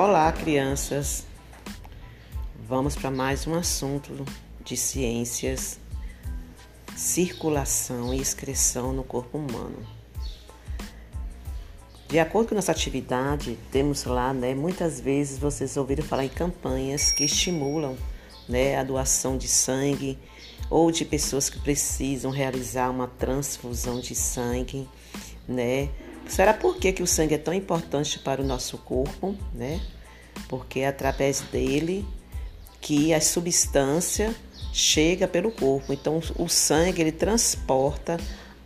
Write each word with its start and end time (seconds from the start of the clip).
Olá, 0.00 0.30
crianças! 0.30 1.26
Vamos 2.68 2.94
para 2.94 3.10
mais 3.10 3.48
um 3.48 3.54
assunto 3.56 4.24
de 4.64 4.76
ciências, 4.76 5.80
circulação 6.94 8.14
e 8.14 8.20
excreção 8.20 8.92
no 8.92 9.02
corpo 9.02 9.38
humano. 9.38 9.84
De 12.06 12.16
acordo 12.20 12.50
com 12.50 12.54
nossa 12.54 12.70
atividade, 12.70 13.58
temos 13.72 14.04
lá, 14.04 14.32
né, 14.32 14.54
muitas 14.54 15.00
vezes 15.00 15.36
vocês 15.36 15.76
ouviram 15.76 16.04
falar 16.04 16.26
em 16.26 16.28
campanhas 16.28 17.10
que 17.10 17.24
estimulam 17.24 17.96
né, 18.48 18.78
a 18.78 18.84
doação 18.84 19.36
de 19.36 19.48
sangue 19.48 20.16
ou 20.70 20.92
de 20.92 21.04
pessoas 21.04 21.50
que 21.50 21.58
precisam 21.58 22.30
realizar 22.30 22.88
uma 22.88 23.08
transfusão 23.08 23.98
de 23.98 24.14
sangue, 24.14 24.88
né? 25.48 25.88
Será 26.28 26.54
por 26.54 26.76
que, 26.76 26.92
que 26.92 27.02
o 27.02 27.06
sangue 27.06 27.34
é 27.34 27.38
tão 27.38 27.54
importante 27.54 28.18
para 28.18 28.40
o 28.40 28.44
nosso 28.44 28.78
corpo, 28.78 29.34
né? 29.52 29.80
Porque 30.48 30.80
é 30.80 30.86
através 30.86 31.40
dele 31.40 32.06
que 32.80 33.12
a 33.12 33.20
substância 33.20 34.34
chega 34.72 35.26
pelo 35.26 35.50
corpo. 35.50 35.92
Então, 35.92 36.20
o 36.36 36.48
sangue 36.48 37.00
ele 37.00 37.12
transporta 37.12 38.18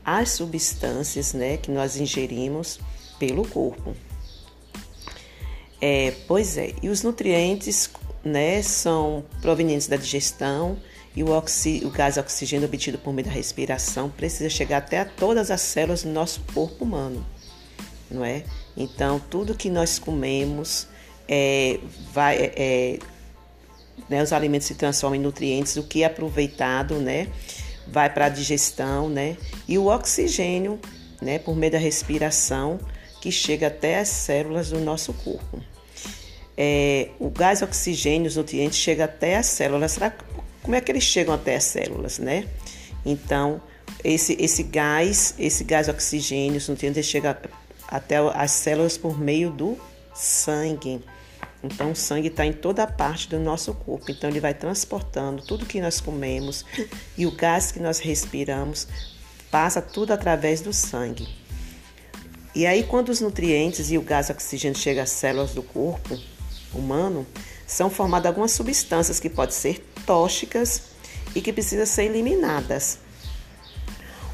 as 0.05 0.31
substâncias, 0.31 1.33
né, 1.33 1.57
que 1.57 1.71
nós 1.71 1.97
ingerimos 1.97 2.81
pelo 3.19 3.47
corpo. 3.49 3.95
É, 5.81 6.13
pois 6.29 6.59
é, 6.59 6.75
e 6.83 6.89
os 6.89 7.03
nutrientes, 7.03 7.91
né, 8.25 8.63
são 8.63 9.25
provenientes 9.41 9.89
da 9.89 9.97
digestão 9.97 10.77
e 11.15 11.23
o, 11.23 11.31
oxi, 11.31 11.83
o 11.85 11.91
gás 11.91 12.17
oxigênio 12.17 12.67
obtido 12.67 12.99
por 12.99 13.13
meio 13.13 13.27
da 13.27 13.33
respiração 13.33 14.09
precisa 14.09 14.49
chegar 14.49 14.79
até 14.79 15.01
a 15.01 15.05
todas 15.05 15.51
as 15.51 15.61
células 15.61 16.03
do 16.03 16.11
nosso 16.11 16.41
corpo 16.55 16.85
humano, 16.85 17.25
não 18.13 18.25
é? 18.25 18.45
Então, 18.77 19.21
tudo 19.31 19.55
que 19.55 19.71
nós 19.71 19.99
comemos 19.99 20.87
é, 21.29 21.79
vai, 22.13 22.37
é, 22.37 22.53
é, 22.57 22.99
né, 24.09 24.23
os 24.23 24.33
alimentos 24.33 24.67
se 24.67 24.75
transformam 24.75 25.17
em 25.17 25.23
nutrientes, 25.23 25.77
o 25.77 25.83
que 25.83 26.03
é 26.03 26.07
aproveitado, 26.07 26.97
né, 26.97 27.29
vai 27.87 28.13
para 28.13 28.27
a 28.27 28.29
digestão, 28.29 29.09
né, 29.09 29.37
e 29.67 29.79
o 29.79 29.87
oxigênio, 29.87 30.79
né, 31.21 31.39
por 31.39 31.57
meio 31.57 31.73
da 31.73 31.79
respiração, 31.79 32.79
que 33.21 33.31
chega 33.31 33.69
até 33.69 34.01
as 34.01 34.09
células 34.09 34.71
do 34.71 34.81
nosso 34.81 35.13
corpo. 35.13 35.63
É, 36.57 37.11
o 37.19 37.31
gás 37.31 37.63
oxigênio, 37.63 38.27
os 38.27 38.37
nutrientes, 38.37 38.79
chega 38.79 39.05
até 39.05 39.37
as 39.37 39.47
células. 39.47 39.93
Será 39.93 40.13
como 40.61 40.75
é 40.75 40.81
que 40.81 40.91
eles 40.93 41.05
chegam 41.05 41.33
até 41.33 41.57
as 41.57 41.65
células, 41.65 42.19
né? 42.19 42.47
Então, 43.07 43.61
esse, 44.05 44.37
esse 44.41 44.63
gás, 44.65 45.35
esse 45.39 45.65
gás 45.65 45.89
oxigênio, 45.89 46.59
os 46.59 46.69
nutrientes 46.69 47.07
chega 47.07 47.39
até 47.93 48.17
as 48.17 48.51
células 48.53 48.97
por 48.97 49.21
meio 49.21 49.51
do 49.51 49.79
sangue. 50.15 51.05
Então, 51.63 51.93
o 51.93 51.95
sangue 51.95 52.29
está 52.29 52.45
em 52.47 52.53
toda 52.53 52.83
a 52.83 52.87
parte 52.87 53.29
do 53.29 53.39
nosso 53.39 53.75
corpo. 53.75 54.11
Então, 54.11 54.31
ele 54.31 54.41
vai 54.41 54.55
transportando 54.55 55.43
tudo 55.43 55.67
que 55.67 55.79
nós 55.79 56.01
comemos 56.01 56.65
e 57.19 57.27
o 57.27 57.31
gás 57.31 57.71
que 57.71 57.79
nós 57.79 57.99
respiramos 57.99 58.89
passa 59.51 59.83
tudo 59.83 60.13
através 60.13 60.63
do 60.63 60.73
sangue. 60.73 61.29
E 62.55 62.67
aí, 62.67 62.83
quando 62.83 63.11
os 63.11 63.21
nutrientes 63.21 63.91
e 63.91 63.99
o 63.99 64.03
gás 64.03 64.31
oxigênio 64.31 64.77
chegam 64.77 65.03
às 65.03 65.11
células 65.11 65.53
do 65.53 65.63
corpo 65.63 66.19
humano, 66.73 67.27
são 67.67 67.91
formadas 67.91 68.27
algumas 68.27 68.53
substâncias 68.53 69.21
que 69.21 69.29
podem 69.29 69.55
ser 69.55 69.87
tóxicas 70.07 70.85
e 71.35 71.43
que 71.43 71.53
precisam 71.53 71.85
ser 71.85 72.05
eliminadas. 72.05 72.99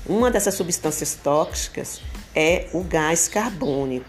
Uma 0.07 0.31
dessas 0.31 0.55
substâncias 0.55 1.15
tóxicas 1.17 2.01
é 2.41 2.69
o 2.73 2.85
gás 2.85 3.27
carbônico, 3.27 4.09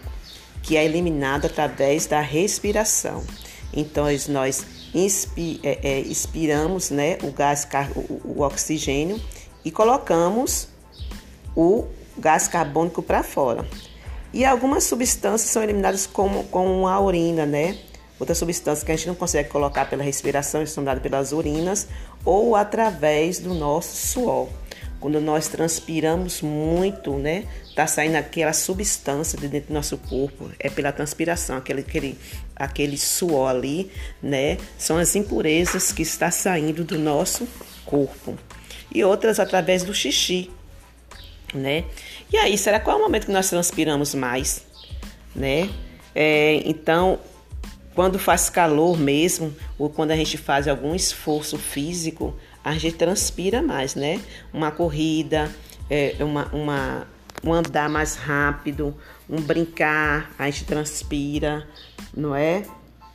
que 0.62 0.76
é 0.76 0.84
eliminado 0.84 1.46
através 1.46 2.06
da 2.06 2.20
respiração. 2.20 3.24
Então, 3.72 4.06
nós 4.28 4.64
é, 5.64 5.78
é, 5.82 5.98
expiramos 5.98 6.90
né, 6.90 7.18
o 7.24 7.32
gás, 7.32 7.66
o, 7.96 8.38
o 8.38 8.42
oxigênio 8.42 9.20
e 9.64 9.70
colocamos 9.72 10.68
o 11.56 11.88
gás 12.16 12.46
carbônico 12.46 13.02
para 13.02 13.24
fora. 13.24 13.66
E 14.32 14.44
algumas 14.44 14.84
substâncias 14.84 15.50
são 15.50 15.64
eliminadas 15.64 16.06
como, 16.06 16.44
com 16.44 16.86
a 16.86 17.00
urina, 17.00 17.44
né? 17.44 17.76
Outras 18.20 18.38
substâncias 18.38 18.84
que 18.84 18.92
a 18.92 18.96
gente 18.96 19.08
não 19.08 19.16
consegue 19.16 19.48
colocar 19.48 19.90
pela 19.90 20.04
respiração, 20.04 20.64
são 20.66 20.84
dadas 20.84 21.02
pelas 21.02 21.32
urinas 21.32 21.88
ou 22.24 22.54
através 22.54 23.40
do 23.40 23.54
nosso 23.54 23.96
suor. 23.96 24.48
Quando 25.00 25.18
nós 25.20 25.48
transpiramos 25.48 26.42
muito, 26.42 27.14
né? 27.14 27.46
Tá 27.74 27.86
saindo 27.86 28.16
aquela 28.16 28.52
substância 28.52 29.38
de 29.38 29.48
dentro 29.48 29.68
do 29.68 29.74
nosso 29.74 29.96
corpo, 29.96 30.50
é 30.58 30.68
pela 30.68 30.92
transpiração, 30.92 31.56
aquele, 31.56 31.80
aquele, 31.80 32.18
aquele 32.54 32.98
suor 32.98 33.48
ali, 33.48 33.90
né? 34.22 34.58
São 34.76 34.98
as 34.98 35.16
impurezas 35.16 35.90
que 35.90 36.02
está 36.02 36.30
saindo 36.30 36.84
do 36.84 36.98
nosso 36.98 37.48
corpo. 37.86 38.38
E 38.94 39.02
outras 39.02 39.40
através 39.40 39.82
do 39.84 39.94
xixi, 39.94 40.50
né? 41.54 41.84
E 42.30 42.36
aí, 42.36 42.58
será 42.58 42.78
qual 42.78 42.96
é 42.96 43.00
o 43.00 43.02
momento 43.02 43.26
que 43.26 43.32
nós 43.32 43.48
transpiramos 43.48 44.14
mais, 44.14 44.64
né? 45.34 45.70
É, 46.14 46.60
então, 46.66 47.18
quando 47.94 48.18
faz 48.18 48.50
calor 48.50 48.98
mesmo, 48.98 49.54
ou 49.78 49.90
quando 49.90 50.10
a 50.10 50.16
gente 50.16 50.36
faz 50.36 50.68
algum 50.68 50.94
esforço 50.94 51.58
físico, 51.58 52.36
a 52.64 52.72
gente 52.74 52.96
transpira 52.96 53.62
mais, 53.62 53.94
né? 53.94 54.20
Uma 54.52 54.70
corrida, 54.70 55.50
é, 55.88 56.16
uma, 56.20 56.46
uma, 56.52 57.06
um 57.42 57.52
andar 57.52 57.88
mais 57.88 58.16
rápido, 58.16 58.94
um 59.28 59.40
brincar, 59.40 60.30
a 60.38 60.46
gente 60.46 60.64
transpira, 60.64 61.66
não 62.14 62.34
é? 62.34 62.64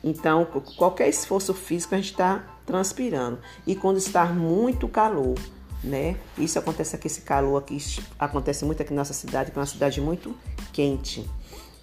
Então, 0.02 0.46
qualquer 0.76 1.08
esforço 1.08 1.52
físico 1.54 1.94
a 1.94 1.98
gente 1.98 2.12
está 2.12 2.44
transpirando. 2.64 3.38
E 3.66 3.74
quando 3.74 3.96
está 3.96 4.24
muito 4.26 4.88
calor, 4.88 5.34
né? 5.82 6.16
Isso 6.36 6.58
acontece 6.58 6.96
aqui, 6.96 7.06
esse 7.06 7.22
calor 7.22 7.58
aqui 7.58 7.78
acontece 8.18 8.64
muito 8.64 8.82
aqui 8.82 8.92
na 8.92 9.00
nossa 9.00 9.14
cidade, 9.14 9.50
que 9.50 9.58
é 9.58 9.60
uma 9.60 9.66
cidade 9.66 10.00
muito 10.00 10.34
quente, 10.72 11.28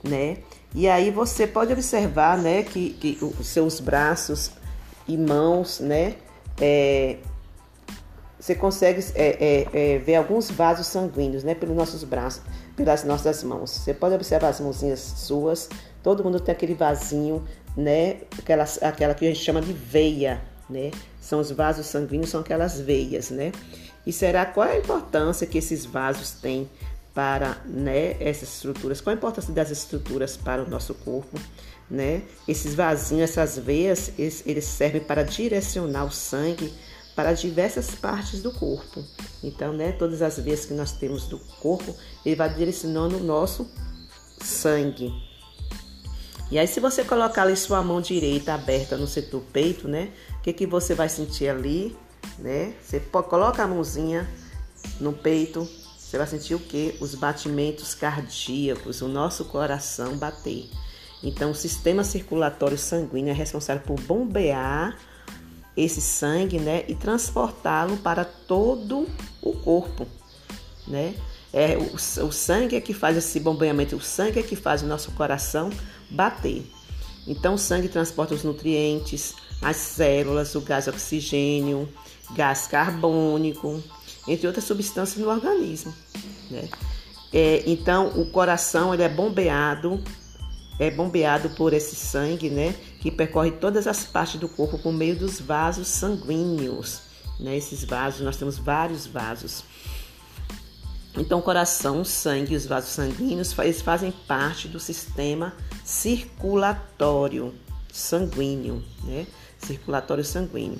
né? 0.03 0.37
E 0.75 0.87
aí 0.87 1.11
você 1.11 1.45
pode 1.45 1.71
observar, 1.71 2.37
né, 2.37 2.63
que, 2.63 2.91
que 2.93 3.17
os 3.21 3.47
seus 3.47 3.79
braços 3.79 4.51
e 5.07 5.15
mãos, 5.15 5.79
né, 5.79 6.15
é, 6.59 7.17
você 8.43 8.55
consegue 8.55 9.01
é, 9.15 9.25
é, 9.25 9.67
é, 9.93 9.97
ver 9.99 10.15
alguns 10.15 10.51
vasos 10.51 10.87
sanguíneos, 10.87 11.45
né, 11.45 11.55
pelos 11.55 11.73
nossos 11.77 12.03
braços, 12.03 12.41
pelas 12.75 13.05
nossas 13.05 13.41
mãos. 13.41 13.71
Você 13.71 13.93
pode 13.93 14.15
observar 14.15 14.49
as 14.49 14.59
mãozinhas 14.59 14.99
suas, 14.99 15.69
todo 16.03 16.25
mundo 16.25 16.41
tem 16.41 16.51
aquele 16.51 16.73
vasinho, 16.73 17.41
né, 17.77 18.17
aquela, 18.37 18.65
aquela 18.81 19.13
que 19.13 19.25
a 19.25 19.29
gente 19.29 19.39
chama 19.39 19.61
de 19.61 19.71
veia, 19.71 20.41
né, 20.69 20.91
são 21.21 21.39
os 21.39 21.51
vasos 21.51 21.85
sanguíneos, 21.85 22.31
são 22.31 22.41
aquelas 22.41 22.81
veias, 22.81 23.29
né. 23.29 23.53
E 24.05 24.11
será 24.11 24.45
qual 24.45 24.67
é 24.67 24.73
a 24.73 24.77
importância 24.77 25.47
que 25.47 25.57
esses 25.57 25.85
vasos 25.85 26.31
têm 26.31 26.69
para 27.13 27.55
né, 27.65 28.17
essas 28.19 28.55
estruturas, 28.55 28.99
qual 28.99 29.13
a 29.13 29.17
importância 29.17 29.53
dessas 29.53 29.77
estruturas 29.77 30.35
para 30.35 30.61
o 30.61 30.69
nosso 30.69 30.93
corpo, 30.95 31.39
né? 31.89 32.23
Esses 32.47 32.73
vasinhos, 32.75 33.29
essas 33.29 33.57
veias, 33.57 34.11
eles, 34.17 34.43
eles 34.45 34.65
servem 34.65 34.99
para 34.99 35.23
direcionar 35.23 36.05
o 36.05 36.11
sangue 36.11 36.73
para 37.15 37.33
diversas 37.33 37.91
partes 37.91 38.41
do 38.41 38.51
corpo. 38.51 39.03
Então, 39.43 39.73
né, 39.73 39.91
todas 39.91 40.21
as 40.21 40.37
veias 40.39 40.65
que 40.65 40.73
nós 40.73 40.93
temos 40.93 41.25
do 41.25 41.37
corpo, 41.59 41.95
ele 42.25 42.35
vai 42.35 42.53
direcionando 42.53 43.17
o 43.17 43.23
nosso 43.23 43.69
sangue. 44.41 45.13
E 46.51 46.59
aí, 46.59 46.67
se 46.67 46.79
você 46.79 47.03
colocar 47.03 47.43
ali 47.43 47.55
sua 47.55 47.81
mão 47.81 48.01
direita 48.01 48.53
aberta 48.53 48.97
no 48.97 49.07
setor 49.07 49.41
peito, 49.51 49.87
né, 49.87 50.11
o 50.37 50.41
que, 50.41 50.53
que 50.53 50.67
você 50.67 50.93
vai 50.93 51.09
sentir 51.09 51.49
ali, 51.49 51.95
né? 52.37 52.73
Você 52.81 52.99
coloca 52.99 53.63
a 53.63 53.67
mãozinha 53.67 54.29
no 54.99 55.13
peito, 55.13 55.67
você 55.97 56.17
vai 56.17 56.27
sentir 56.27 56.55
o 56.55 56.59
que? 56.59 56.95
Os 56.99 57.15
batimentos 57.15 57.95
cardíacos, 57.95 59.01
o 59.01 59.07
nosso 59.07 59.45
coração 59.45 60.15
bater. 60.17 60.69
Então, 61.23 61.51
o 61.51 61.55
sistema 61.55 62.03
circulatório 62.03 62.77
sanguíneo 62.77 63.31
é 63.31 63.33
responsável 63.33 63.81
por 63.83 63.99
bombear 64.01 64.97
esse 65.75 66.01
sangue, 66.01 66.59
né, 66.59 66.83
e 66.87 66.95
transportá-lo 66.95 67.97
para 67.97 68.23
todo 68.23 69.07
o 69.41 69.53
corpo, 69.53 70.07
né? 70.87 71.15
É 71.51 71.77
o, 71.77 72.25
o 72.25 72.31
sangue 72.31 72.75
é 72.75 72.81
que 72.81 72.93
faz 72.93 73.15
esse 73.15 73.39
bombeamento, 73.39 73.95
o 73.95 74.01
sangue 74.01 74.39
é 74.39 74.43
que 74.43 74.55
faz 74.55 74.81
o 74.81 74.87
nosso 74.87 75.11
coração 75.11 75.69
bater. 76.09 76.65
Então, 77.27 77.53
o 77.53 77.57
sangue 77.57 77.87
transporta 77.87 78.33
os 78.33 78.43
nutrientes, 78.43 79.35
as 79.61 79.77
células, 79.77 80.55
o 80.55 80.61
gás 80.61 80.87
oxigênio, 80.87 81.87
gás 82.35 82.67
carbônico, 82.67 83.81
entre 84.27 84.47
outras 84.47 84.65
substâncias 84.65 85.23
no 85.23 85.29
organismo. 85.29 85.93
Né? 86.49 86.67
É, 87.31 87.63
então, 87.65 88.07
o 88.19 88.25
coração 88.25 88.93
ele 88.93 89.03
é 89.03 89.09
bombeado, 89.09 90.03
é 90.79 90.89
bombeado 90.89 91.49
por 91.51 91.73
esse 91.73 91.95
sangue, 91.95 92.49
né, 92.49 92.75
que 92.99 93.11
percorre 93.11 93.51
todas 93.51 93.87
as 93.87 94.03
partes 94.05 94.39
do 94.39 94.49
corpo 94.49 94.77
por 94.79 94.91
meio 94.91 95.15
dos 95.15 95.39
vasos 95.39 95.87
sanguíneos. 95.87 97.01
Né? 97.39 97.57
Esses 97.57 97.83
vasos, 97.83 98.21
nós 98.21 98.37
temos 98.37 98.57
vários 98.57 99.05
vasos. 99.05 99.63
Então, 101.15 101.39
o 101.39 101.43
coração, 101.43 102.01
o 102.01 102.05
sangue 102.05 102.53
e 102.53 102.57
os 102.57 102.65
vasos 102.65 102.89
sanguíneos 102.89 103.55
eles 103.59 103.81
fazem 103.81 104.11
parte 104.27 104.67
do 104.67 104.79
sistema 104.79 105.53
circulatório. 105.83 107.53
sanguíneo, 107.91 108.83
né? 109.03 109.27
Circulatório 109.59 110.25
sanguíneo. 110.25 110.79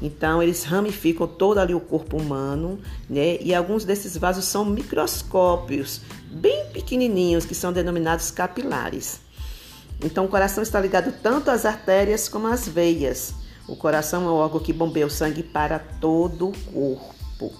Então, 0.00 0.42
eles 0.42 0.64
ramificam 0.64 1.28
todo 1.28 1.58
ali 1.58 1.74
o 1.74 1.80
corpo 1.80 2.16
humano, 2.16 2.80
né? 3.08 3.38
E 3.40 3.54
alguns 3.54 3.84
desses 3.84 4.16
vasos 4.16 4.44
são 4.44 4.64
microscópios, 4.64 6.00
bem 6.28 6.66
pequenininhos, 6.72 7.44
que 7.44 7.54
são 7.54 7.72
denominados 7.72 8.32
capilares. 8.32 9.20
Então, 10.02 10.24
o 10.24 10.28
coração 10.28 10.62
está 10.62 10.80
ligado 10.80 11.12
tanto 11.22 11.50
às 11.50 11.64
artérias 11.64 12.28
como 12.28 12.46
às 12.46 12.66
veias. 12.68 13.34
O 13.66 13.76
coração 13.76 14.26
é 14.26 14.30
o 14.30 14.34
órgão 14.34 14.60
que 14.60 14.72
bombeia 14.72 15.06
o 15.06 15.10
sangue 15.10 15.42
para 15.42 15.78
todo 15.78 16.48
o 16.72 16.96
corpo. 17.38 17.52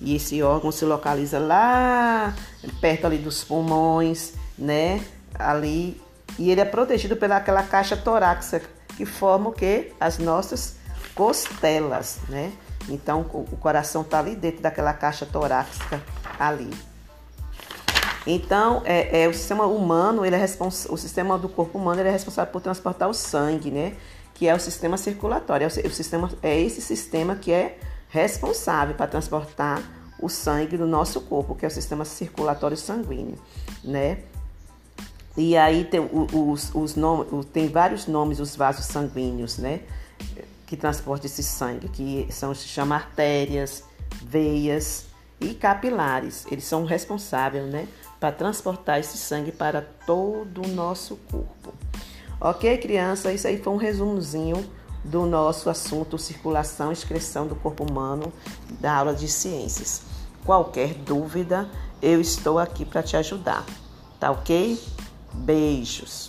E 0.00 0.16
esse 0.16 0.42
órgão 0.42 0.72
se 0.72 0.84
localiza 0.84 1.38
lá 1.38 2.34
perto 2.80 3.06
ali 3.06 3.18
dos 3.18 3.44
pulmões, 3.44 4.32
né? 4.58 5.04
Ali 5.38 6.00
e 6.38 6.50
ele 6.50 6.60
é 6.60 6.64
protegido 6.64 7.16
pelaquela 7.16 7.62
caixa 7.62 7.96
torácica 7.96 8.66
que 8.96 9.04
forma 9.04 9.50
o 9.50 9.52
que? 9.52 9.92
As 9.98 10.18
nossas 10.18 10.76
costelas, 11.14 12.18
né? 12.28 12.52
Então 12.88 13.20
o 13.20 13.56
coração 13.56 14.02
está 14.02 14.18
ali 14.18 14.34
dentro 14.34 14.62
daquela 14.62 14.92
caixa 14.92 15.26
torácica 15.26 16.02
ali. 16.38 16.70
Então, 18.26 18.82
é, 18.84 19.22
é, 19.22 19.28
o 19.28 19.32
sistema 19.32 19.66
humano, 19.66 20.24
ele 20.24 20.36
é 20.36 20.44
o 20.64 20.96
sistema 20.96 21.38
do 21.38 21.48
corpo 21.48 21.78
humano 21.78 22.00
ele 22.00 22.08
é 22.08 22.12
responsável 22.12 22.52
por 22.52 22.60
transportar 22.60 23.08
o 23.08 23.14
sangue, 23.14 23.70
né? 23.70 23.96
Que 24.34 24.46
é 24.46 24.54
o 24.54 24.60
sistema 24.60 24.96
circulatório. 24.96 25.64
É, 25.64 25.68
o, 25.68 25.88
o 25.88 25.90
sistema, 25.90 26.30
é 26.42 26.60
esse 26.60 26.80
sistema 26.80 27.34
que 27.34 27.50
é 27.50 27.78
responsável 28.08 28.94
para 28.94 29.06
transportar 29.06 29.82
o 30.20 30.28
sangue 30.28 30.76
do 30.76 30.86
nosso 30.86 31.22
corpo, 31.22 31.54
que 31.54 31.64
é 31.64 31.68
o 31.68 31.70
sistema 31.70 32.04
circulatório 32.04 32.76
sanguíneo, 32.76 33.38
né? 33.82 34.18
E 35.36 35.56
aí 35.56 35.84
tem, 35.84 36.00
os, 36.00 36.74
os 36.74 36.96
nomes, 36.96 37.46
tem 37.46 37.68
vários 37.68 38.06
nomes 38.06 38.40
os 38.40 38.54
vasos 38.54 38.84
sanguíneos, 38.84 39.56
né? 39.56 39.80
Que 40.66 40.76
transportam 40.76 41.26
esse 41.26 41.42
sangue, 41.42 41.88
que 41.88 42.26
são 42.30 42.54
se 42.54 42.68
chama 42.68 42.96
artérias, 42.96 43.84
veias 44.22 45.09
e 45.40 45.54
capilares. 45.54 46.46
Eles 46.50 46.64
são 46.64 46.84
responsáveis, 46.84 47.64
né? 47.64 47.88
Para 48.18 48.32
transportar 48.32 49.00
esse 49.00 49.16
sangue 49.16 49.50
para 49.50 49.82
todo 50.06 50.62
o 50.62 50.68
nosso 50.68 51.16
corpo. 51.30 51.72
Ok, 52.40 52.76
criança? 52.78 53.32
Isso 53.32 53.46
aí 53.46 53.58
foi 53.58 53.72
um 53.72 53.76
resumozinho 53.76 54.64
do 55.04 55.24
nosso 55.24 55.70
assunto 55.70 56.18
circulação 56.18 56.90
e 56.90 56.92
excreção 56.92 57.46
do 57.46 57.54
corpo 57.54 57.84
humano 57.84 58.32
da 58.78 58.94
aula 58.94 59.14
de 59.14 59.28
ciências. 59.28 60.02
Qualquer 60.44 60.94
dúvida, 60.94 61.68
eu 62.02 62.20
estou 62.20 62.58
aqui 62.58 62.84
para 62.84 63.02
te 63.02 63.16
ajudar. 63.16 63.64
Tá 64.18 64.30
ok? 64.30 64.78
Beijos. 65.32 66.28